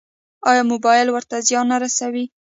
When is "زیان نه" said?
1.47-1.77